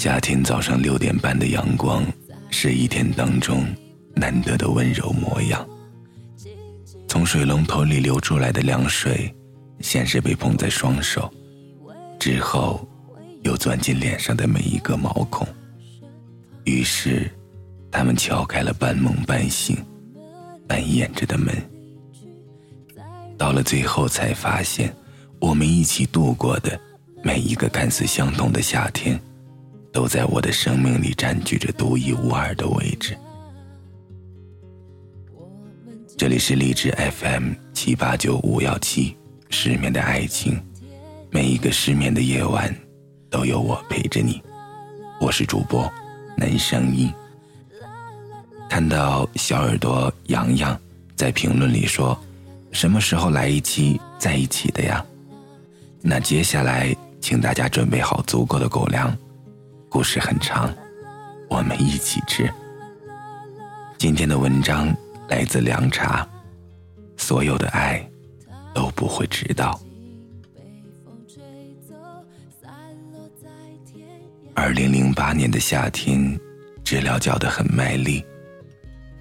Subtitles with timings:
[0.00, 2.02] 夏天早上六点半的阳光，
[2.48, 3.66] 是一天当中
[4.14, 5.68] 难得的温柔模样。
[7.06, 9.30] 从水龙头里流出来的凉水，
[9.80, 11.30] 先是被捧在双手，
[12.18, 12.88] 之后
[13.42, 15.46] 又钻进脸上的每一个毛孔。
[16.64, 17.30] 于是，
[17.90, 19.76] 他们敲开了半梦半醒、
[20.66, 21.54] 半掩着的门。
[23.36, 24.96] 到了最后，才发现，
[25.38, 26.80] 我们一起度过的
[27.22, 29.20] 每一个看似相同的夏天。
[29.92, 33.16] 都在我的生命里占据着独一无二的位置。
[36.16, 39.16] 这里是荔枝 FM 七八九五幺七，
[39.48, 40.60] 失眠的爱情，
[41.30, 42.74] 每一个失眠的夜晚，
[43.30, 44.40] 都有我陪着你。
[45.20, 45.90] 我是主播
[46.36, 47.12] 南声音。
[48.68, 50.78] 看到小耳朵洋洋
[51.16, 52.16] 在评论里说
[52.70, 55.04] ：“什么时候来一期在一起的呀？”
[56.00, 59.16] 那接下来，请大家准备好足够的狗粮。
[59.90, 60.72] 故事很长，
[61.48, 62.48] 我们一起吃。
[63.98, 64.94] 今天的文章
[65.28, 66.26] 来自凉茶，
[67.16, 68.08] 所有的爱
[68.72, 69.78] 都不会迟到。
[74.54, 76.38] 二零零八年的夏天，
[76.84, 78.24] 治疗教得很卖力。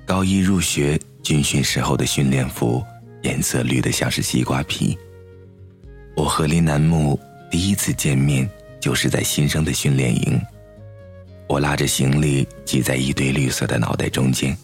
[0.05, 2.83] 高一入学军训时候的训练服，
[3.23, 4.95] 颜色绿得像是西瓜皮。
[6.15, 8.47] 我和林楠木第一次见面，
[8.79, 10.39] 就是在新生的训练营。
[11.49, 14.55] 我拉着行李挤在一堆绿色的脑袋中间，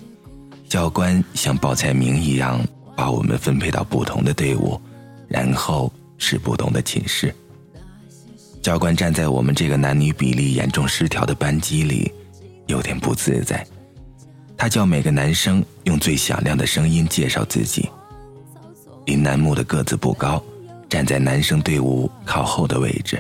[0.70, 2.64] 教官像报菜名一样
[2.96, 4.80] 把我们分配到不同的队伍，
[5.28, 7.34] 然后是不同的寝室。
[8.62, 12.12] 教官站在我们这个男女比例严重失调的班级里，
[12.68, 13.66] 有点不自在。
[14.56, 17.90] 他叫每个男生用最响亮的声音介绍自己。
[19.08, 20.42] 林楠木的个子不高，
[20.88, 23.20] 站在男生队伍靠后的位置。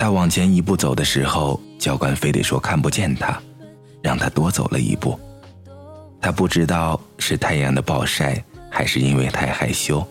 [0.00, 1.60] 他往前一步走的时候。
[1.78, 3.40] 教官非得说看不见他，
[4.02, 5.18] 让他多走了一步。
[6.20, 10.06] 他不知道是太阳的暴晒，还是因为太害羞，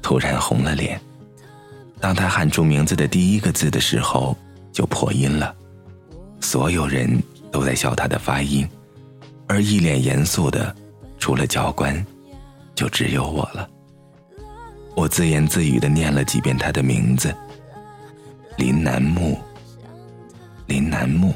[0.00, 1.00] 突然红了脸。
[1.98, 4.36] 当他喊出名字的第一个字的时候，
[4.72, 5.52] 就破音了。
[6.40, 7.20] 所有人
[7.50, 8.64] 都在笑他的发音，
[9.48, 10.72] 而一脸严肃的，
[11.18, 12.06] 除了教官，
[12.72, 13.68] 就只有我了。
[14.94, 17.34] 我自言自语的念了几遍他的名字：
[18.60, 19.38] 林楠木。
[20.66, 21.32] 林楠木，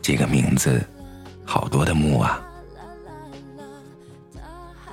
[0.00, 0.82] 这个名字，
[1.44, 2.40] 好多的木啊。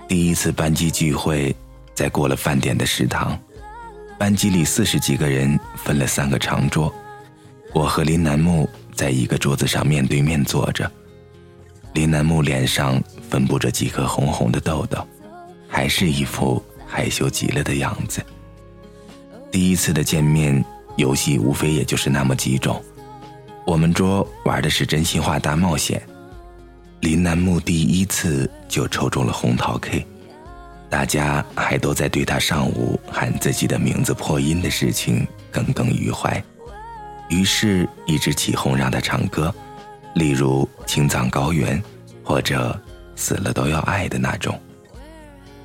[0.06, 1.56] 第一次班级聚会，
[1.96, 3.40] 在过了饭点的食堂，
[4.20, 6.94] 班级里四十几个人分了三个长桌，
[7.74, 10.92] 我和林楠木在一个桌子上面对面坐着。
[11.94, 15.02] 林楠木脸上分布着几颗红红的痘痘，
[15.70, 18.22] 还是一副害羞极了的样子。
[19.50, 20.64] 第一次的见面，
[20.96, 22.84] 游戏无非也就是那么几种。
[23.66, 26.02] 我们桌玩的是真心话大冒险，
[27.00, 30.06] 林楠木第一次就抽中了红桃 K，
[30.90, 36.44] 大家还都在对他上午喊自己的名字破音的事情耿耿于怀，
[37.30, 39.54] 于是，一直起哄让他唱歌，
[40.16, 41.81] 例如《青藏高原》，
[42.24, 42.72] 或者
[43.16, 44.60] 《死了都要爱》的那种。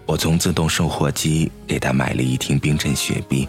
[0.07, 3.47] 我从自动售货机给他买了一听冰镇雪碧，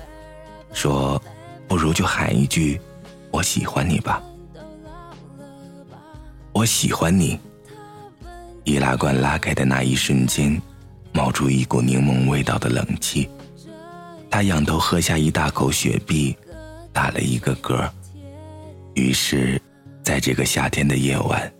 [0.74, 1.22] 说
[1.70, 2.82] ：“不如就喊一句，
[3.32, 4.22] 我喜欢你吧。”
[6.52, 7.40] 我喜欢你。
[8.66, 10.62] 易拉罐拉开的那一瞬间，
[11.14, 13.30] 冒出一股柠檬味道的冷气。
[14.30, 16.36] 他仰头喝下一大口雪碧，
[16.92, 17.90] 打了一个嗝。
[18.96, 19.62] 于是，
[20.04, 21.52] 在这个夏天的夜晚，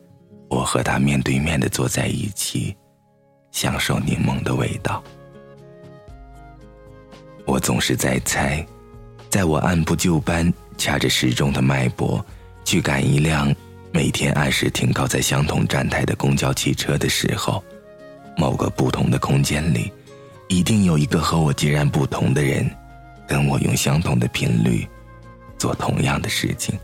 [0.50, 2.76] 我和他面对面的坐在一起，
[3.52, 5.02] 享受柠檬的味道。
[7.46, 8.66] 我总是在猜，
[9.30, 12.24] 在我按部就班掐着时钟的脉搏，
[12.66, 13.54] 去赶一辆。
[13.92, 17.64] 每天按时停靠在相同站台的公交汽车的时候，
[18.38, 19.92] 某个不同的空间里，
[20.48, 22.70] 一定有一个和我截然不同的人，
[23.28, 24.88] 跟我用相同的频率
[25.58, 26.78] 做同样的事情。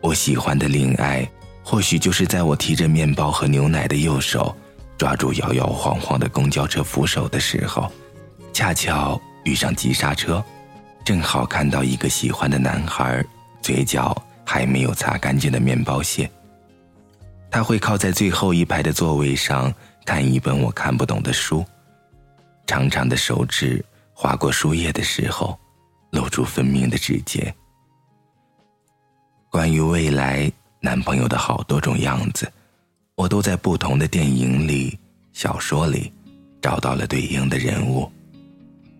[0.00, 1.28] 我喜欢的恋爱，
[1.62, 4.56] 或许就是在我提着面包和牛奶的右手，
[4.98, 7.90] 抓住摇摇晃晃的公交车扶手的时候，
[8.52, 10.44] 恰巧遇上急刹车，
[11.04, 13.24] 正好看到一个喜欢的男孩，
[13.60, 14.16] 嘴角。
[14.42, 16.28] 还没有擦干净的面包屑。
[17.52, 19.72] 他会靠在最后一排的座位上
[20.04, 21.64] 看一本我看不懂的书，
[22.66, 25.56] 长长的手指划过书页的时候，
[26.10, 27.54] 露出分明的指节。
[29.48, 30.50] 关于未来
[30.80, 32.52] 男朋友的好多种样子，
[33.14, 34.98] 我都在不同的电影里、
[35.32, 36.12] 小说里
[36.60, 38.10] 找到了对应的人物，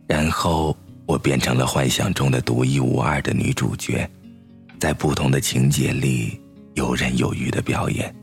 [0.06, 0.76] 然后
[1.10, 4.08] 我变成了幻想中的独一无二的女主角，
[4.78, 6.40] 在不同的情节里
[6.74, 8.14] 游刃有余的表演。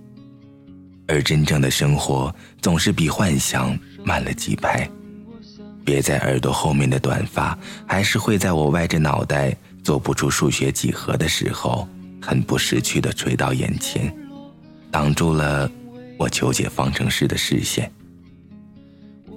[1.05, 4.89] 而真正的生活总是比幻想慢了几拍，
[5.83, 9.53] 别在耳朵后面的短发还是会在我歪着脑袋
[9.83, 11.85] 做不出数学几何的时候，
[12.21, 14.15] 很不识趣的垂到眼前，
[14.89, 15.69] 挡住了
[16.17, 17.91] 我求解方程式的视线。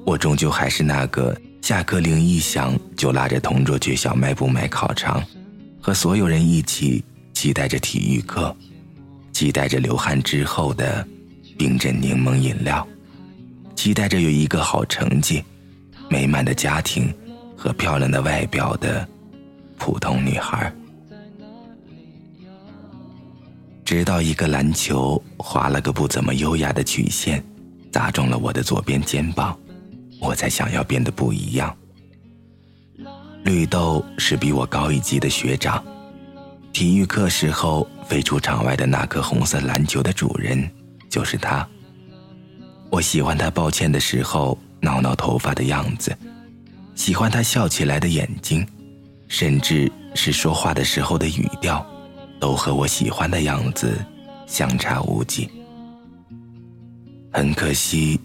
[0.06, 5.22] 我终究还是那个下课铃一响就拉着同桌去小卖部买烤肠，
[5.80, 8.54] 和所有人一起期待着体育课，
[9.32, 11.06] 期待着流汗之后的。
[11.58, 12.88] 冰镇柠檬饮料，
[13.76, 15.44] 期待着有一个好成绩、
[16.08, 17.12] 美满的家庭
[17.54, 19.06] 和漂亮的外表的
[19.76, 20.72] 普通女孩。
[23.84, 27.44] 直到一个篮球划了个不怎么优雅的曲线，
[27.92, 29.54] 砸中了我的左边肩膀，
[30.20, 31.76] 我才想要变得不一样。
[33.42, 35.82] 绿豆是比我高一级的学长，
[36.72, 40.70] 体育课时候飞出场外的那颗红色篮球的主人。
[41.08, 41.68] 就是他。
[42.88, 46.16] 我喜欢他抱歉的时候挠挠头发的样子，
[46.94, 48.64] 喜欢他笑起来的眼睛，
[49.26, 51.84] 甚至是说话的时候的语调，
[52.38, 53.98] 都和我喜欢的样子
[54.46, 55.50] 相差无几。
[57.32, 58.20] 很可惜，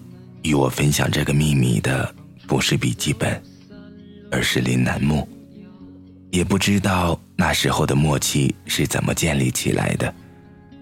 [0.45, 2.13] 与我分享这个秘密的
[2.45, 3.42] 不是笔记本，
[4.31, 5.27] 而是林楠木。
[6.30, 10.13] 也不知道那时候的默契是怎么建立起来的，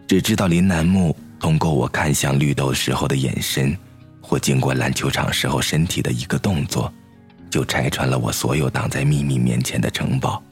[0.05, 1.15] 只知道林楠木。
[1.39, 3.77] 通过我看向绿豆时候的眼神，
[4.21, 6.91] 或经过篮球场时候身体的一个动作，
[7.49, 10.43] 就拆穿了我所有挡在秘密面前的城堡。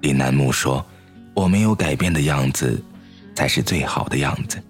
[0.00, 0.84] 林楠木说
[1.32, 2.82] ：“我没有改变的样子，
[3.36, 4.60] 才是最好的样子。”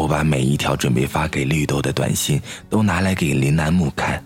[0.00, 4.24] 我把每一条准备发给绿豆的短信都拿来给林楠木看，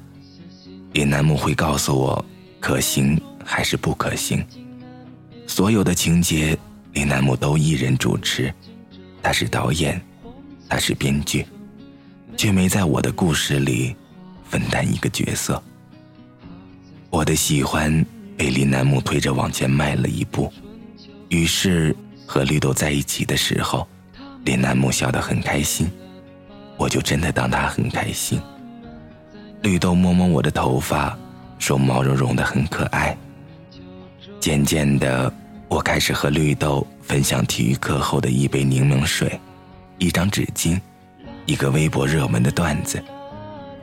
[0.93, 2.25] 林楠木会告诉我
[2.61, 4.45] 可行还是不可行。
[5.49, 6.57] 所有的情节，
[6.93, 8.55] 林楠木都一人主持。
[9.21, 10.01] 他是导演，
[10.69, 11.45] 他是编剧，
[12.37, 13.97] 却没在我的故事里
[14.49, 15.61] 分担一个角色。
[17.11, 18.07] 我的喜欢
[18.37, 20.53] 被林楠木推着往前迈了一步，
[21.31, 23.89] 于是和绿豆在一起的时候，
[24.45, 25.91] 林楠木笑得很开心，
[26.77, 28.41] 我就真的当他很开心。
[29.63, 31.17] 绿豆摸摸我的头发，
[31.59, 33.17] 说毛茸茸的很可爱。
[34.41, 35.33] 渐渐的。
[35.67, 39.41] 我开始和绿豆分享体育课后的一杯柠檬水，
[39.99, 40.79] 一张纸巾，
[41.47, 43.03] 一个微博热门的段子。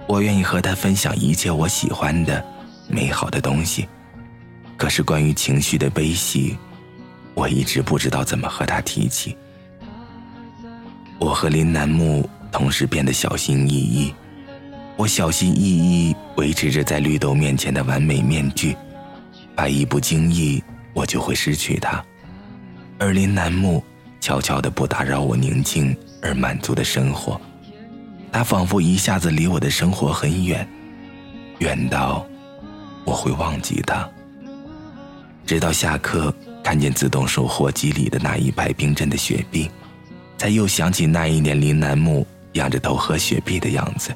[0.08, 2.42] 我愿意和他分享一切我喜欢的、
[2.88, 3.90] 美好的东西。
[4.78, 6.56] 可是关于情绪的悲喜，
[7.34, 9.36] 我一直不知道怎么和他提起。
[11.22, 14.12] 我和林楠木同时变得小心翼翼，
[14.98, 18.76] 我小心翼翼维持着在绿豆面前的完美面具，
[19.56, 20.62] 怕一不经意。
[20.94, 22.04] 我就会失去他，
[23.00, 23.82] 而林楠木
[24.20, 27.40] 悄悄的不打扰我宁静而满足的生活，
[28.30, 30.68] 他仿佛一下子离我的生活很远，
[31.60, 32.26] 远到
[33.06, 34.06] 我会忘记他。
[35.46, 39.72] 直到下课看见自动售货机里的那一排冰镇的雪碧，
[40.42, 44.12] 才又想起那一年林楠木仰着头喝雪碧的样子。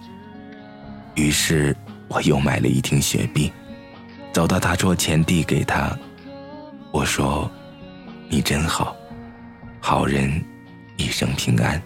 [1.13, 1.77] 于是
[2.07, 3.53] 我又买了一听雪碧，
[4.33, 5.95] 走到他桌前递给他。
[6.91, 7.47] 我说
[8.27, 8.95] ：“你真好，
[9.79, 10.43] 好人
[10.97, 11.79] 一生平安。”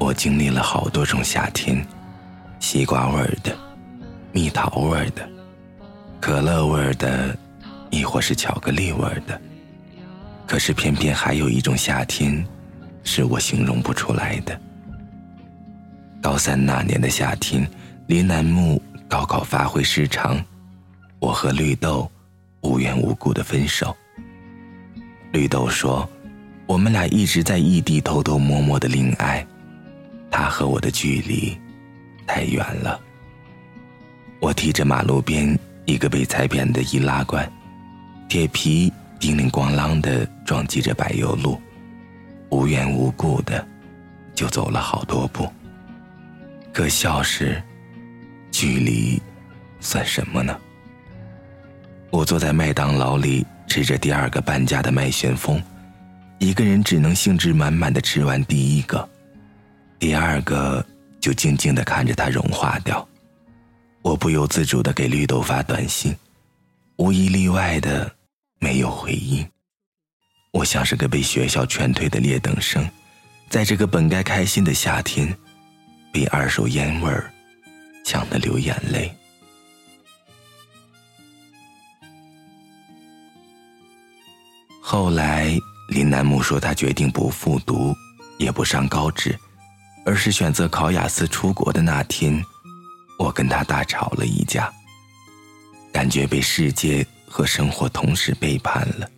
[0.00, 1.86] 我经历了好多种夏天，
[2.58, 3.54] 西瓜味儿的，
[4.32, 5.28] 蜜桃味儿的，
[6.22, 7.36] 可乐味儿的，
[7.90, 9.38] 亦或是巧克力味儿的。
[10.50, 12.44] 可是偏偏还有一种夏天，
[13.04, 14.60] 是我形容不出来的。
[16.20, 17.64] 高三那年的夏天，
[18.08, 20.44] 林楠木高考发挥失常。
[21.20, 22.10] 我和绿豆
[22.62, 23.96] 无缘无故的分手。
[25.30, 26.10] 绿豆说
[26.66, 29.46] ：“我们俩一直在异地偷偷摸摸的恋爱，
[30.32, 31.56] 他和我的距离
[32.26, 33.00] 太远了。”
[34.42, 37.48] 我提着马路边一个被踩扁的易拉罐，
[38.28, 41.60] 铁皮叮铃咣啷的撞击着柏油路，
[42.48, 43.64] 无缘无故的
[44.34, 45.46] 就走了好多步。
[46.72, 47.62] 可笑是，
[48.50, 49.20] 距离
[49.78, 50.58] 算什么呢？
[52.10, 55.62] 我坐在麦当劳里吃着第二个半价的麦旋风，
[56.38, 59.06] 一个人只能兴致满满的吃完第一个，
[59.98, 60.84] 第二个
[61.20, 63.06] 就静静的看着它融化掉。
[64.00, 66.16] 我不由自主的给绿豆发短信，
[66.96, 68.10] 无一例外的
[68.60, 69.44] 没有回应。
[70.52, 72.88] 我像是个被学校劝退的劣等生，
[73.48, 75.36] 在这个本该开心的夏天，
[76.12, 77.32] 被二手烟味儿
[78.04, 79.12] 呛得流眼泪。
[84.82, 85.56] 后来，
[85.88, 87.94] 林楠木说他决定不复读，
[88.38, 89.38] 也不上高职，
[90.04, 92.44] 而是选择考雅思出国的那天，
[93.16, 94.68] 我跟他大吵了一架，
[95.92, 99.08] 感觉被世界和生活同时背叛了。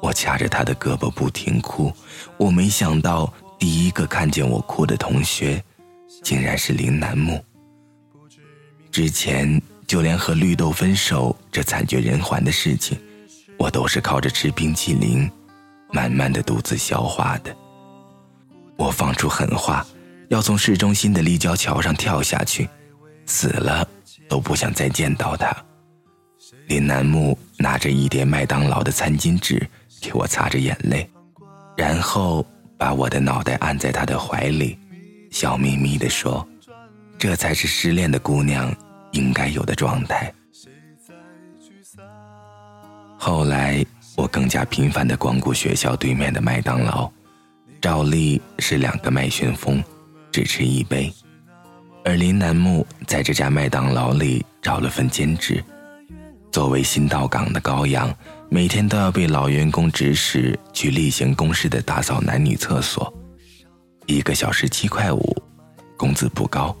[0.00, 1.92] 我掐着他的胳膊不停哭，
[2.38, 5.62] 我没想到第一个看见我哭的同学，
[6.22, 7.44] 竟然是林楠木。
[8.90, 12.98] 之前就连和绿豆分手这惨绝人寰的事情。
[13.58, 15.30] 我都是靠着吃冰淇淋，
[15.92, 17.54] 慢慢的独自消化的。
[18.76, 19.86] 我放出狠话，
[20.30, 22.66] 要从市中心的立交桥上跳下去，
[23.26, 23.86] 死了
[24.30, 25.54] 都不想再见到他。
[26.70, 29.68] 林楠木拿着一叠麦当劳的餐巾纸
[30.00, 31.10] 给我擦着眼泪，
[31.76, 32.46] 然后
[32.78, 34.78] 把我的脑袋按在他的怀里，
[35.32, 36.46] 笑眯眯地说
[37.18, 38.72] ：“这才是失恋的姑娘
[39.10, 40.32] 应该有的状态。”
[43.18, 43.84] 后来，
[44.14, 47.10] 我更加频繁地光顾学校对面的麦当劳，
[47.80, 49.82] 照例是两个麦旋风，
[50.30, 51.12] 只吃一杯。
[52.04, 55.62] 而林楠木在这家麦当劳里找了份兼职，
[56.50, 58.12] 作为新到岗的羔羊，
[58.48, 63.12] 每天都要被老员工指使去例行公事的打扫男女厕所，
[64.06, 65.36] 一个小时七块五，
[65.96, 66.76] 工资不高，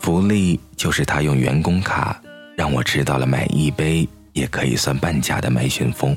[0.00, 2.20] 福利就是他用员工卡
[2.56, 4.08] 让我吃到了买一杯。
[4.34, 6.16] 也可以算半价的麦旋风。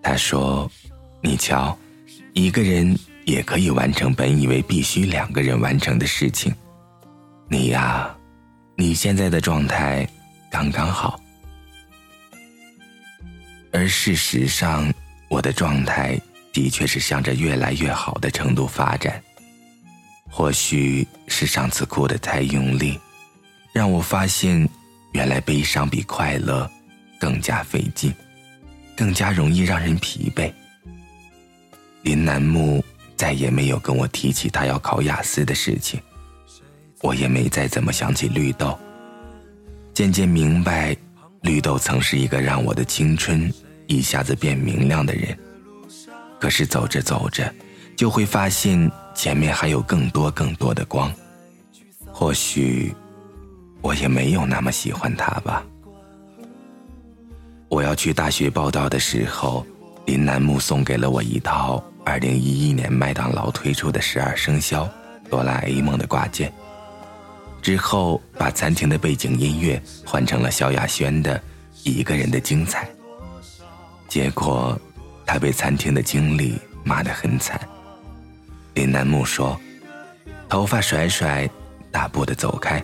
[0.00, 0.70] 他说
[1.20, 1.76] ：“你瞧，
[2.34, 6.54] 一个人也可以完成本以为必须两个人完成的事情。
[7.48, 8.14] 你呀，
[8.76, 10.08] 你现在的状态
[10.52, 11.18] 刚刚好。
[13.76, 14.90] 而事实上，
[15.28, 16.18] 我的状态
[16.50, 19.22] 的确是向着越来越好的程度发展。
[20.30, 22.98] 或许是上次哭得太用力，
[23.74, 24.66] 让我发现，
[25.12, 26.68] 原来悲伤比快乐。”
[27.20, 28.14] 更加费劲，
[28.94, 30.52] 更加容易让人疲惫。
[32.02, 32.84] 林楠木
[33.16, 36.00] 再也没有跟我提起他要考雅思的事情，
[37.00, 38.78] 我也没再怎么想起绿豆。
[39.94, 40.94] 渐渐明白，
[41.40, 43.50] 绿豆曾是一个让我的青春
[43.86, 45.36] 一下子变明亮的人。
[46.38, 47.52] 可是走着走着，
[47.96, 51.12] 就会发现前面还有更多更多的光。
[52.12, 52.94] 或许，
[53.80, 55.64] 我也没有那么喜欢他吧。
[57.68, 59.66] 我要去大学报道的时候，
[60.04, 64.88] 林楠木送给了我一套二零一一年麦当劳推出的十二生肖
[65.28, 66.52] 哆啦 A 梦的挂件。
[67.60, 71.36] 之后把餐厅的背景音乐换成了萧亚轩的
[71.82, 72.84] 《一个人的精彩》。
[74.16, 74.80] 结果，
[75.26, 77.60] 他被餐厅的经理骂得很惨。
[78.72, 79.60] 林楠木说
[80.48, 81.46] ：“头发甩甩，
[81.90, 82.82] 大步的走开。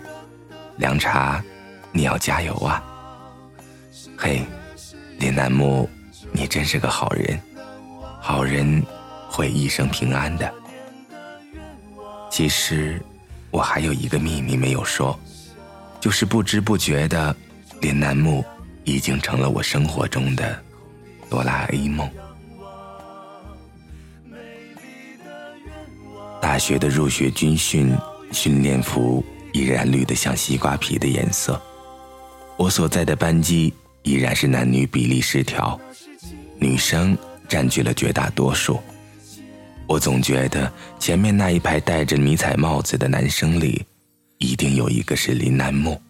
[0.77, 1.43] 凉茶，
[1.91, 2.85] 你要加油啊！”
[4.15, 4.43] 嘿。
[5.19, 5.89] 林楠木，
[6.33, 7.41] 你真是个好人，
[8.21, 8.85] 好人
[9.31, 10.53] 会一生平安的。
[12.31, 13.01] 其实，
[13.51, 15.19] 我还有一个秘密没有说，
[15.99, 17.35] 就是不知不觉的，
[17.81, 18.45] 林楠木
[18.85, 20.62] 已经成了我生活中的
[21.33, 22.07] 哆啦 A 梦。
[26.43, 27.97] 大学的入学军训
[28.33, 29.25] 训练服
[29.55, 31.59] 依然绿得像西瓜皮的颜色，
[32.59, 33.73] 我所在的班级。
[34.03, 35.81] 依然是男女比例失调，
[36.59, 37.17] 女生
[37.49, 38.81] 占据了绝大多数。
[39.87, 43.81] 我总觉得前面那一排戴着迷彩帽子的男生里，
[44.39, 46.03] 一定有一个是林楠木。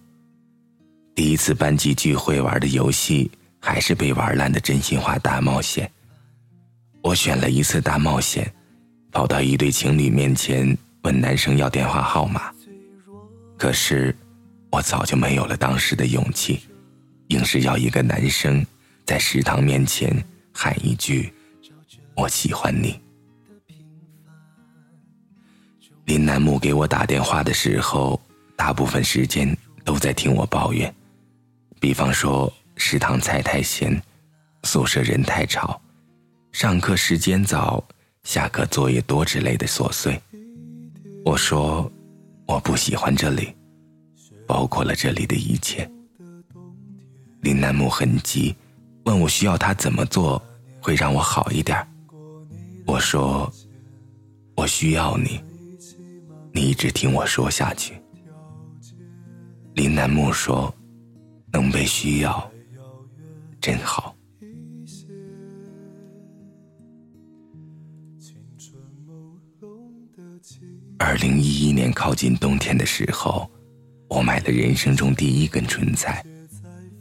[1.14, 3.31] 第一次班级聚会玩的游戏
[3.64, 5.88] 还是被玩烂的真心话大冒险。
[7.00, 8.52] 我选了一次大冒险，
[9.12, 12.52] 跑到一对情侣面前问男生要电话号码，
[13.57, 14.14] 可是
[14.71, 16.61] 我早就没有了当时的勇气。
[17.28, 18.66] 硬是要一个男生
[19.07, 20.12] 在食堂面前
[20.52, 21.33] 喊一句
[22.14, 23.00] “我喜欢你”。
[26.04, 28.21] 林楠木给我打电话的时候，
[28.54, 30.92] 大部分时间都在听我抱怨，
[31.81, 32.52] 比方说
[32.85, 34.03] 食堂菜太咸，
[34.65, 35.81] 宿舍人太吵，
[36.51, 37.83] 上课时间早，
[38.25, 40.21] 下课作业多之类的琐碎。
[41.25, 41.91] 我说
[42.45, 43.55] 我不喜欢这里，
[44.49, 45.89] 包括了这里的一切。
[47.41, 48.55] 林楠木很急，
[49.05, 50.43] 问我需要他怎么做
[50.81, 51.79] 会让我好一点。
[52.85, 53.51] 我说
[54.57, 55.41] ：“我需要你，
[56.53, 57.95] 你一直听我说下去。”
[59.75, 60.75] 林楠木说
[61.53, 62.51] ：“能被需要，
[63.62, 64.14] 真好。”
[70.99, 73.49] 二零一一年靠近冬天的时候，
[74.09, 76.25] 我买了人生中第一根唇彩，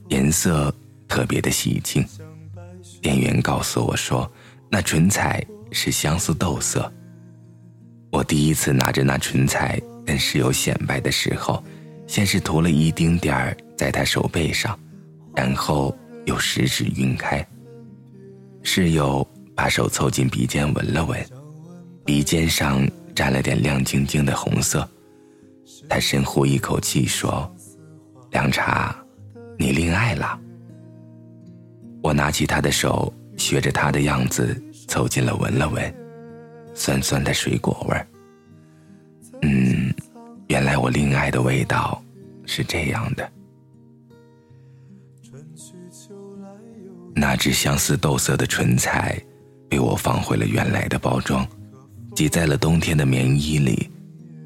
[0.09, 0.73] 颜色
[1.07, 2.05] 特别的喜庆。
[3.01, 4.31] 店员告诉我说，
[4.69, 6.91] 那唇彩是相思豆色。
[8.11, 11.63] 我第一次拿着那唇彩跟室友显摆的时候，
[12.05, 14.77] 先是涂了一丁点儿在他手背上，
[15.35, 17.45] 然后又食指晕开。
[18.63, 21.19] 室友把手凑近鼻尖闻了闻，
[22.05, 24.87] 鼻尖上沾了点亮晶晶的红色。
[25.89, 27.51] 他深呼一口气说
[28.31, 28.95] ：“凉茶，
[29.57, 30.39] 你恋爱了。”
[32.03, 35.93] 我拿起他的手，学着他的样子凑近了闻了闻，
[36.73, 38.07] 酸酸的水果味儿。
[39.41, 39.93] 嗯，
[40.47, 42.01] 原来我恋爱的味道
[42.45, 43.31] 是这样的。
[47.15, 49.21] 那只相思豆色的唇彩，
[49.69, 51.47] 被我放回了原来的包装，
[52.15, 53.89] 挤在了冬天的棉衣里。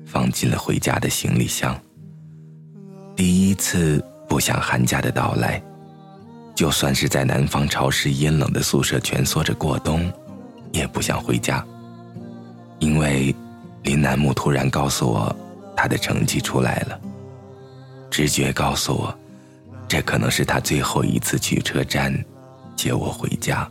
[0.05, 1.77] 放进了回家的行李箱。
[3.17, 5.62] 第一次不想寒假的到来，
[6.55, 10.10] 就算是在南方潮湿阴冷的宿舍蜷缩着过冬，
[10.72, 11.65] 也不想回家。
[12.79, 13.36] 因为
[13.84, 15.36] 林楠木突然告诉我，
[15.75, 16.98] 他的成绩出来了。
[18.10, 19.19] 直觉告诉我，
[19.86, 22.13] 这可能是他最后一次去车站
[22.75, 23.70] 接我回家。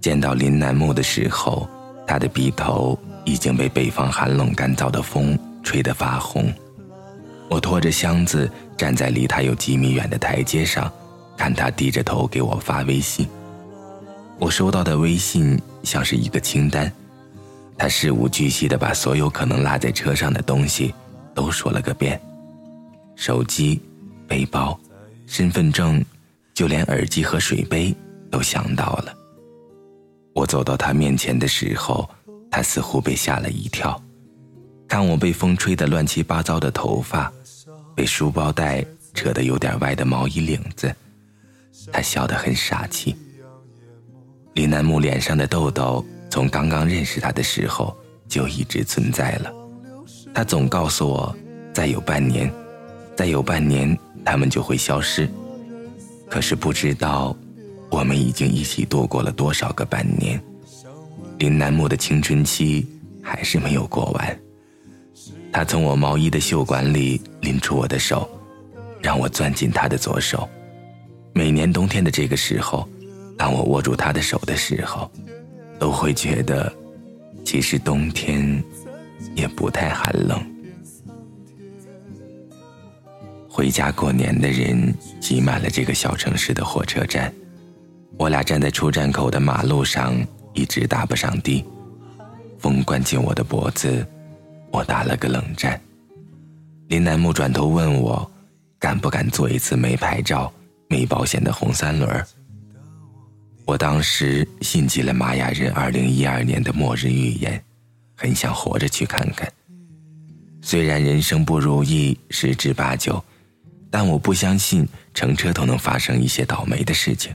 [0.00, 1.68] 见到林楠木的时候，
[2.06, 2.98] 他的鼻头。
[3.24, 6.50] 已经被北方寒冷干燥的风吹得发红。
[7.50, 10.90] 我拖着箱子站在离他有几米远的台阶上，
[11.36, 13.28] 看他低着头给我发微信。
[14.38, 16.90] 我收到的微信像是一个清单，
[17.76, 20.94] 他事无巨细地把所有可能落在车上的东西
[21.34, 22.18] 都说了个遍：
[23.14, 23.78] 手机、
[24.26, 24.80] 背包、
[25.26, 26.02] 身份证，
[26.58, 27.94] 就连耳机和水杯
[28.32, 29.14] 都想到了。
[30.34, 32.10] 我走到他面前的时候。
[32.50, 34.02] 他似乎被吓了一跳，
[34.88, 37.30] 看我被风吹得乱七八糟的头发，
[37.94, 40.90] 被书包带扯得有点歪的毛衣领子，
[41.92, 43.14] 他笑得很傻气。
[44.54, 47.94] 林楠木脸上的痘痘从刚刚认识他的时候
[48.26, 49.52] 就一直存在了，
[50.34, 51.36] 他总告诉我，
[51.74, 52.50] 再有半年，
[53.14, 55.28] 再有半年他们就会消失，
[56.28, 57.34] 可是不知道，
[57.90, 60.40] 我们已经一起度过了多少个半年。
[61.38, 62.86] 林楠木的青春期
[63.22, 64.40] 还是没有过完，
[65.52, 68.28] 他从我毛衣的袖管里拎出我的手，
[69.00, 70.48] 让我攥紧他的左手。
[71.32, 72.88] 每年冬天的这个时候，
[73.36, 75.10] 当我握住他的手的时候，
[75.78, 76.72] 都会觉得，
[77.44, 78.62] 其实冬天
[79.34, 80.44] 也不太寒冷。
[83.58, 87.34] 回家过年的人挤满了这个小城市的火车站，
[88.16, 90.16] 我俩站在出站口的马路上。
[90.54, 91.64] 一直打不上的，
[92.60, 94.06] 风灌进我的脖子，
[94.70, 95.80] 我打了个冷战。
[96.86, 98.30] 林楠木转头问我，
[98.78, 100.52] 敢不敢做一次没牌照、
[100.88, 102.24] 没保险的红三轮？
[103.64, 107.60] 我当时信极了玛雅人二零一二年的末日预言，
[108.14, 109.52] 很想活着去看看。
[110.62, 113.22] 虽然人生不如意十之八九，
[113.90, 117.34] 但我不相信乘车都能发生一些倒霉的事情。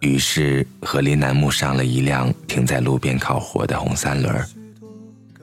[0.00, 4.46] 于是和林楠木上了一辆停在路边烤火的红三轮。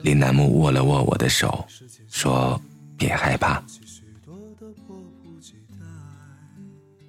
[0.02, 1.64] 林楠木握了握我的手，
[2.10, 2.60] 说
[2.98, 3.62] ：“别害怕。”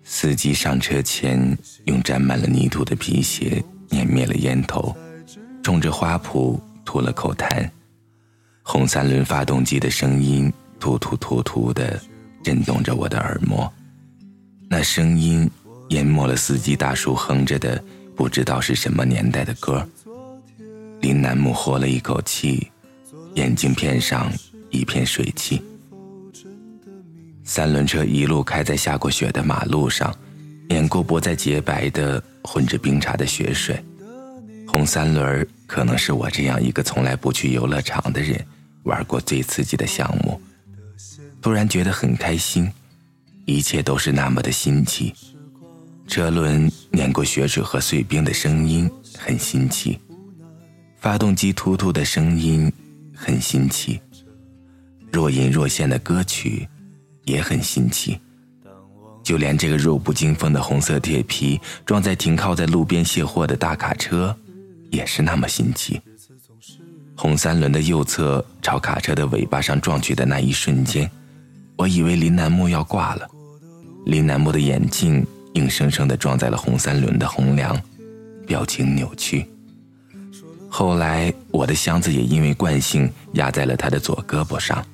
[0.04, 4.96] 司机上车前用沾满了泥土的皮鞋碾灭了烟头，
[5.64, 7.70] 冲着花圃吐了口痰。
[8.64, 12.00] 红三轮发动机的声音突突突突的
[12.44, 13.72] 震动着我的耳膜，
[14.70, 15.50] 那声音。
[15.90, 17.84] 淹没了司机大叔哼着的
[18.16, 19.84] 不知道是什么年代的歌。
[21.02, 22.70] 林楠木呼了一口气，
[23.34, 24.32] 眼镜片上
[24.70, 25.60] 一片水汽。
[27.44, 30.16] 三轮车一路开在下过雪的马路上，
[30.68, 33.84] 碾过不再洁白的混着冰碴的雪水。
[34.68, 38.40] 红三轮可能是我这样一个从来不去游乐场的人
[38.84, 40.40] 玩过最刺激的项目。
[41.42, 42.72] 突然觉得很开心，
[43.46, 45.14] 一切都是那么的新奇。
[46.08, 50.00] 车轮碾过雪水和碎冰的声音很新奇，
[50.98, 52.72] 发动机突突的声音
[53.16, 54.00] 很新奇，
[55.12, 56.68] 若隐若现的歌曲
[57.26, 58.20] 也很新奇，
[59.24, 64.36] 就连这个弱不禁风的红色铁皮装在停靠在路边卸货的大卡车，
[64.90, 66.02] 也是那么新奇。
[67.16, 71.10] 红三轮的右侧朝卡车的尾巴上撞去的那一瞬间，
[71.80, 73.26] 我以为林楠木要挂了，
[74.06, 75.26] 林楠木的眼镜。
[75.54, 77.76] 硬生生地撞在了红三轮的红梁，
[78.46, 79.44] 表情扭曲。
[80.70, 84.86] 后来，我的箱子也因为惯性压在了他的左胳膊上。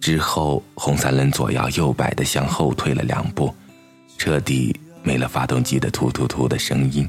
[0.00, 3.54] 之后红三轮左摇右摆的向后退了两步，
[4.18, 4.74] 彻底
[5.04, 7.08] 没了发动机的突突突的声音。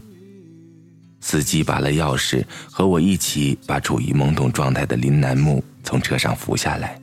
[1.19, 6.99] 司机拔了钥匙，和我一起把处于懵懂状态的林楠木从车上扶下来。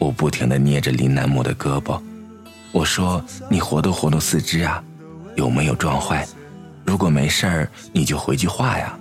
[0.00, 2.00] 我不停地捏着林楠木的胳膊，
[2.72, 4.82] 我说：“你活动活动四肢啊，
[5.36, 6.26] 有没有撞坏？
[6.86, 8.98] 如果没事儿，你就回句话呀。”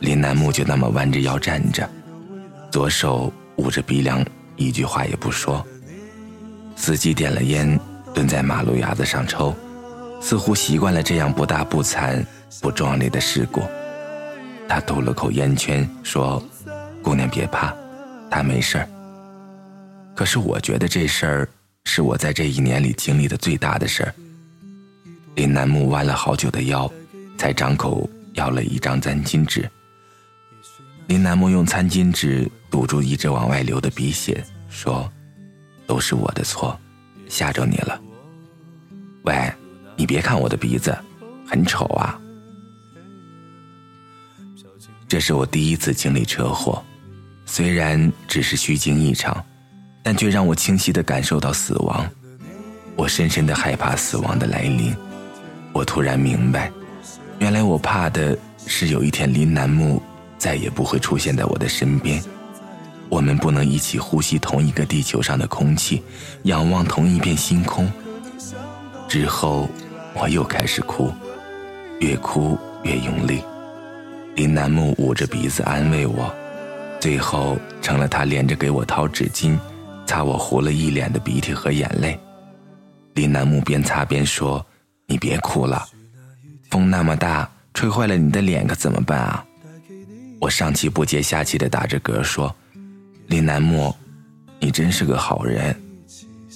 [0.00, 1.88] 林楠木就那么弯着腰站着，
[2.70, 4.22] 左手捂着鼻梁，
[4.56, 5.66] 一句话也不说。
[6.76, 7.80] 司机点了烟，
[8.14, 9.56] 蹲在马路牙子上抽，
[10.20, 12.24] 似乎习惯了这样不大不惨。
[12.60, 13.62] 不壮烈的事故，
[14.68, 16.42] 他吐了口烟圈，说
[17.02, 17.74] ：“姑娘别怕，
[18.30, 18.88] 他没事儿。”
[20.18, 21.48] 可是我觉得这事儿
[21.84, 24.12] 是我在这一年里经历的最大的事儿。
[25.36, 26.92] 林楠木弯了好久的腰，
[27.38, 29.70] 才张口要了一张餐巾纸。
[31.06, 35.08] 林楠木用餐巾纸堵住一直往外流的鼻血，说
[35.86, 36.76] ：“都是我的错，
[37.28, 38.02] 吓着你了。
[39.22, 39.52] 喂，
[39.94, 40.98] 你别看我的鼻子，
[41.46, 42.20] 很丑啊。”
[45.06, 46.84] 这是我第一次经历车祸，
[47.46, 49.46] 虽然只是虚惊一场，
[50.08, 52.02] 但却让我清晰地感受到死亡。
[52.96, 54.96] 我深深地害怕死亡的来临。
[55.70, 56.72] 我突然明白，
[57.40, 58.34] 原来我怕的
[58.66, 60.02] 是有一天林楠木
[60.38, 62.22] 再也不会出现在我的身边，
[63.10, 66.02] 我们不能一起呼吸同一个地球上的空气，
[66.44, 67.86] 仰望同一片星空。
[69.08, 69.68] 之后，
[70.14, 71.12] 我又开始哭，
[72.00, 73.42] 越哭越用力。
[74.36, 76.34] 林楠木捂着鼻子安慰我，
[76.98, 79.54] 最后成了他连着给我掏纸巾，
[80.08, 82.18] 擦我糊了一脸的鼻涕和眼泪。
[83.12, 84.64] 林楠木边擦边说
[85.06, 85.86] ：“你别哭了，
[86.70, 89.44] 风那么大，吹坏了你的脸可怎么办啊？”
[90.40, 92.56] 我上气不接下气的打着嗝说
[93.28, 93.94] ：“林楠木，
[94.58, 95.76] 你真是个好人，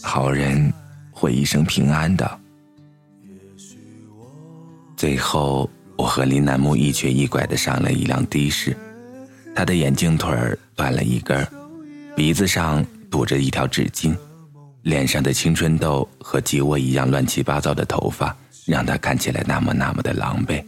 [0.03, 0.73] 好人
[1.11, 2.41] 会一生平安的。”
[4.97, 5.69] 最后。
[5.95, 8.77] 我和林楠木一瘸一拐地上了一辆的士，
[9.55, 11.47] 他的眼镜腿儿断了一根，
[12.17, 14.17] 鼻子上堵着一条纸巾，
[14.81, 20.65] 脸上的青春痘和鸡窝一样乱七八糟的头发，让他看起来那么那么的狼狈。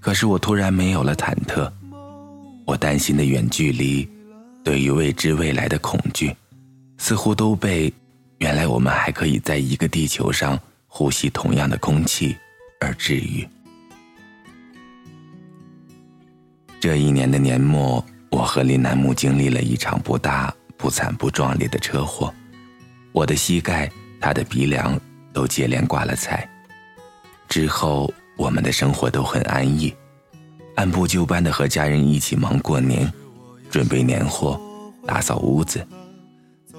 [0.00, 1.70] 可是我突然没有了忐忑，
[2.64, 4.08] 我担心的远距离，
[4.64, 6.34] 对于未知未来的恐惧，
[6.96, 7.92] 似乎都被
[8.38, 12.34] 原来我们还可以在一个地球上呼吸同样的空气
[12.80, 13.46] 而治愈。
[16.80, 22.32] 这一年的年末，我和林楠木经历了一场不大不惨不壮烈的车祸，
[23.12, 24.98] 我的膝盖、他的鼻梁
[25.30, 26.48] 都接连挂了彩。
[27.48, 29.94] 之后，我们的生活都很安逸，
[30.76, 33.12] 按部就班的和家人一起忙过年，
[33.70, 34.58] 准备年货，
[35.06, 35.86] 打扫屋子。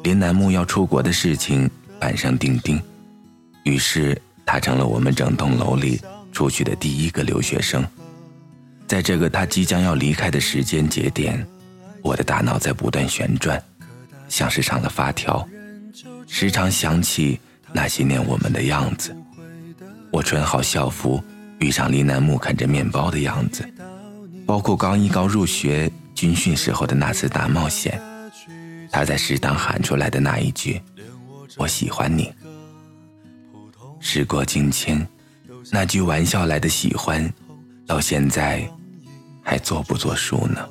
[0.04, 2.82] 林楠木要出国的事情板上钉钉，
[3.64, 7.86] 于是他成了我们整栋楼里出去的第一个留学生。
[8.88, 11.48] 在这个他即将要离开的时间节点，
[12.02, 13.62] 我的大脑在不断旋转，
[14.32, 15.46] 像是上了发条，
[16.26, 17.38] 时常想起
[17.74, 19.14] 那些年我们的样子。
[20.10, 21.22] 我穿好校服，
[21.60, 23.70] 遇上林楠木啃着面包的样子，
[24.48, 28.02] 包括刚一高入学军训时候的那次大冒险，
[28.90, 30.82] 他在食堂喊出来的那一句
[31.58, 32.34] “我喜欢你”。
[34.00, 35.06] 时过境迁，
[35.70, 37.32] 那句玩笑来的喜欢，
[37.86, 38.66] 到现在。
[39.44, 40.70] 还作不作数呢？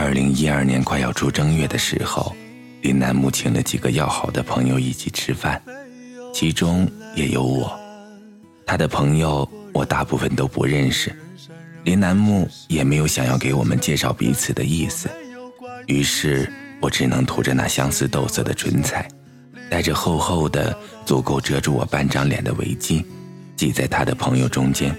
[0.00, 2.32] 二零一二年快要出正月的时候，
[2.82, 5.60] 林楠木请了几个要好的朋友一起吃饭，
[6.32, 7.76] 其中也有我。
[8.64, 11.12] 他的朋友我大部分都不认识，
[11.82, 15.10] 林楠木也没有想要给我们介绍彼此的意思，
[15.88, 16.48] 于是
[16.80, 19.08] 我只能涂着那相思豆色的唇彩，
[19.68, 23.04] 戴着厚厚的、足够遮住我半张脸的围巾。
[23.56, 24.94] 挤在他的朋友中间，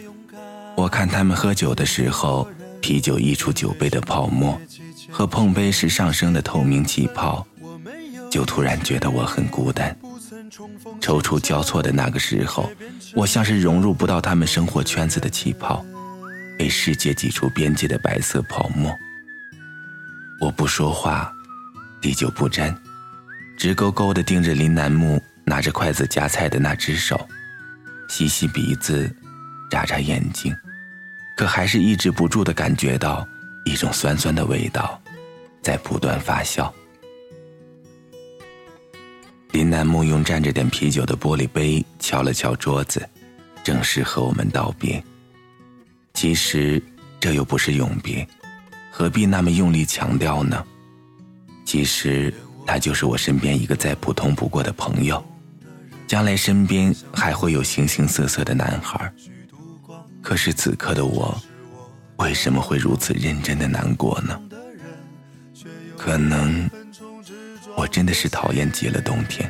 [0.75, 2.45] 我看他们喝酒的时候，
[2.81, 4.59] 啤酒溢出酒杯的泡沫，
[5.09, 7.45] 和碰杯时上升的透明气泡，
[8.31, 9.95] 就突然觉得我很孤单。
[10.99, 12.69] 踌躇交错的那个时候，
[13.13, 15.85] 我像是融入不到他们生活圈子的气泡，
[16.57, 18.95] 被世界挤出边界的白色泡沫。
[20.39, 21.31] 我不说话，
[22.01, 22.75] 滴酒不沾，
[23.57, 27.27] 直勾勾地盯着林楠木拿着筷子夹菜的那只手。
[28.07, 29.13] 吸吸鼻子，
[29.69, 30.55] 眨眨眼睛，
[31.37, 33.27] 可还是抑制不住的感觉到
[33.69, 34.99] 一种酸酸的味道，
[35.61, 36.71] 在不断发酵。
[39.51, 43.07] 林楠木用蘸着点啤酒的玻璃杯敲了敲桌子，
[43.63, 45.03] 正式和我们道别。
[46.15, 46.81] 其实
[47.19, 48.27] 这又不是永别，
[48.89, 50.65] 何必那么用力强调呢？
[51.63, 52.33] 其实
[52.65, 55.23] 他就是我身边一个再普通不过的朋友，
[56.07, 59.13] 将来身边还会有形形色色的男孩。
[60.23, 61.39] 可是此刻的我，
[62.19, 64.39] 为什么会如此认真的难过呢？
[65.97, 66.69] 可能
[67.75, 69.49] 我真的是讨厌极了冬天。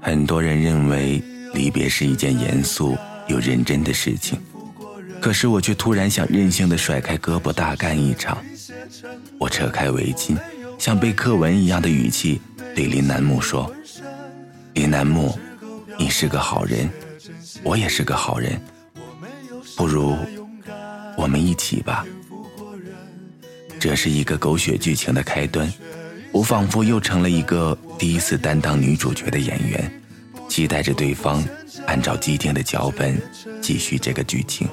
[0.00, 1.22] 很多人认为
[1.52, 2.96] 离别是一件严肃
[3.28, 4.38] 又认真的事情，
[5.20, 8.38] 可是我却突然想任性的甩开胳膊大干一场。
[9.38, 10.36] 我扯开围巾，
[10.78, 12.40] 像背课文一样的语气
[12.74, 13.70] 对林楠木说
[14.74, 15.38] ：“林楠木，
[15.98, 16.88] 你是个好人，
[17.62, 18.60] 我也是个好人，
[19.76, 20.16] 不如
[21.16, 22.04] 我们一起吧。”
[23.78, 25.72] 这是一个狗血剧情的开端。
[26.32, 30.02] 我仿佛又成了一个第一次担当女主角的演员，
[30.48, 31.42] 期待着对方
[31.86, 33.18] 按照既定的脚本
[33.62, 34.68] 继续这个剧情。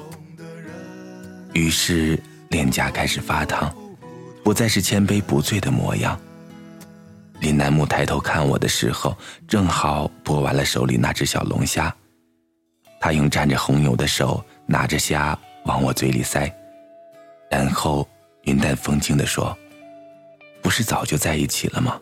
[1.54, 2.18] 于是
[2.50, 3.74] 脸颊开始发烫，
[4.42, 6.20] 不再是千杯不醉的模样。
[7.40, 11.94] 林楠木抬头看我的时候，正好剥完了手里那只小龙虾，
[13.00, 16.50] 他用沾着红油的手拿着虾往我嘴里塞，
[17.50, 18.08] 然后
[18.42, 19.56] 云淡风轻地说。
[20.62, 22.00] 不是早就在一起了吗？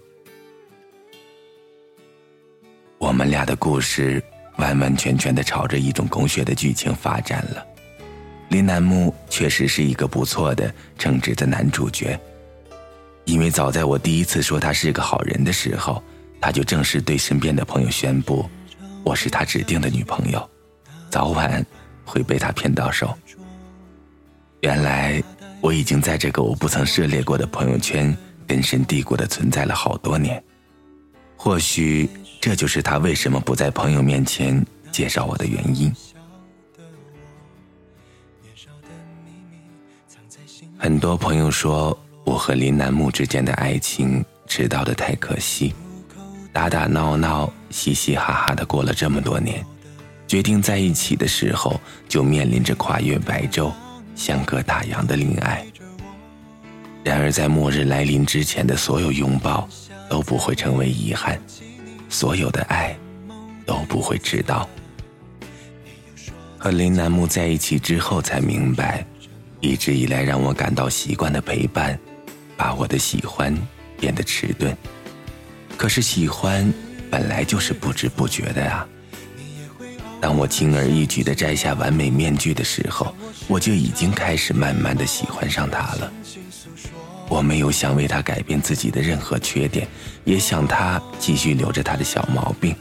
[2.99, 4.23] 我们俩的故事
[4.57, 7.67] 完完全全的朝着一种狗血的剧情发展了。
[8.51, 12.17] 林楠木确实是一个不错的称职的男主角，
[13.25, 16.01] 因为早在我第一次说他是个好人的时候，
[16.41, 18.49] 他就正式对身边的朋友宣布，
[19.03, 20.49] 我是他指定的女朋友，
[21.11, 21.67] 早晚
[22.05, 23.13] 会被他骗到手。
[24.63, 25.23] 原来
[25.61, 28.17] 我已经在这个我不曾涉猎过的朋友圈。
[28.45, 30.43] 根深蒂固的存在了好多年，
[31.37, 35.91] 或许这就是他为什么不在朋友面前介绍我的原因。
[40.77, 45.75] 很多朋友说我和林楠木之间的爱情迟到的太可惜，
[46.53, 49.65] 打打闹闹、嘻嘻哈哈的过了这么多年，
[50.29, 53.73] 决定在一起的时候就面临着跨越白昼、
[54.23, 55.67] 相隔大洋的恋爱。
[57.03, 59.69] 然而，在末日来临之前的所有拥抱
[60.09, 61.37] 都不会成为遗憾，
[62.09, 62.97] 所有的爱
[63.67, 64.69] 都不会迟到。
[66.57, 69.05] 和林楠木在一起之后，才明白，
[69.59, 71.99] 一直以来让我感到习惯的陪伴，
[72.57, 73.53] 把我的喜欢
[73.99, 74.77] 变得迟钝。
[75.77, 76.73] 可是，喜欢
[77.11, 78.87] 本来就是不知不觉的啊。
[80.23, 83.13] 当我轻而易举地摘下完美面具的时候，
[83.49, 86.13] 我就已经开始慢慢地喜欢上他了。
[87.29, 89.89] 我没有想为他改变自己的任何缺点，
[90.23, 92.73] 也想他继续留着他的小毛病，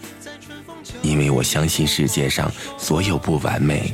[1.01, 3.91] 因为我相信世界上所有不完美，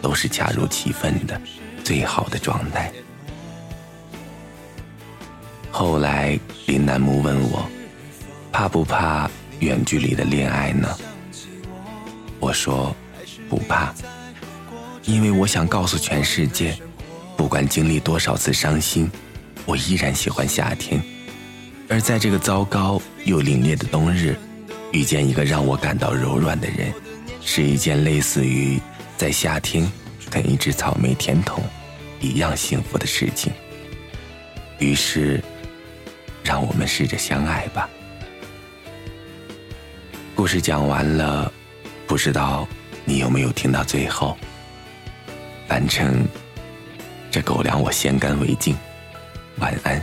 [0.00, 1.40] 都是恰如其分的，
[1.82, 2.92] 最好的状态。
[5.72, 7.68] 后来林楠木问我，
[8.52, 9.28] 怕不怕
[9.58, 10.96] 远距离的恋爱呢？
[12.44, 12.94] 我说
[13.48, 13.94] 不怕，
[15.04, 16.76] 因为我想告诉全世界，
[17.38, 19.10] 不管经历多少次伤心。
[19.64, 21.02] 我依然喜欢夏天，
[21.88, 24.36] 而在这个糟糕又凛冽的冬日，
[24.92, 26.92] 遇见一个让我感到柔软的人，
[27.40, 28.78] 是一件类似于
[29.16, 29.90] 在夏天
[30.30, 31.64] 啃一只草莓甜筒
[32.20, 33.50] 一样幸福的事情。
[34.78, 35.42] 于是，
[36.42, 37.88] 让我们试着相爱吧。
[40.34, 41.50] 故事讲完了，
[42.14, 42.64] 不知道
[43.04, 44.36] 你有没有听到最后？
[45.66, 46.24] 反正
[47.28, 48.76] 这狗粮我先干为敬。
[49.58, 50.00] 晚安，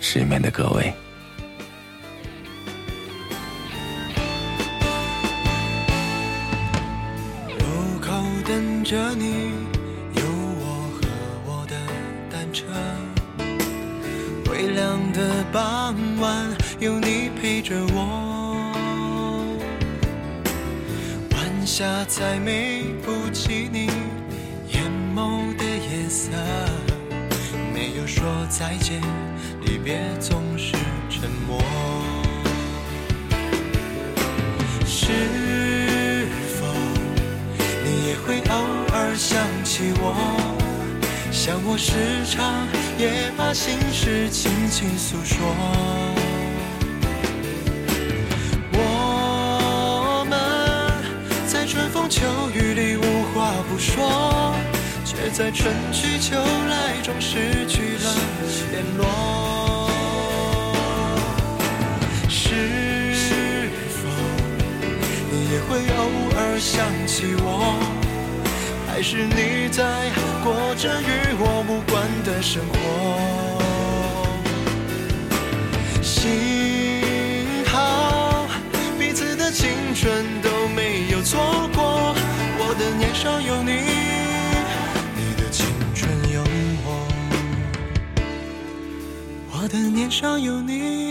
[0.00, 0.90] 失眠的各位。
[8.46, 9.52] 等着你，
[10.14, 11.06] 有我和
[11.44, 11.76] 我的
[12.32, 12.64] 单车。
[14.50, 15.89] 微凉的傍
[21.80, 23.86] 下再美不及你
[24.68, 24.84] 眼
[25.16, 26.30] 眸的颜色。
[27.72, 29.00] 没有说再见，
[29.62, 30.76] 离别总是
[31.08, 31.58] 沉默。
[34.84, 36.66] 是否
[37.82, 38.56] 你也会偶
[38.92, 40.14] 尔想起我？
[41.32, 41.94] 像我时
[42.26, 46.09] 常也把心事轻轻诉说。
[55.32, 58.14] 在春去秋来中失去了
[58.72, 59.88] 联络。
[62.28, 64.08] 是否
[65.30, 66.00] 你也会偶
[66.36, 67.78] 尔想起我？
[68.86, 70.10] 还是你在
[70.44, 72.76] 过着与我无关的生活？
[76.02, 78.46] 幸好，
[78.98, 81.40] 彼此的青春都没有错
[81.72, 82.14] 过。
[82.62, 83.70] 我的年少有你，
[89.70, 91.09] 的年少有你。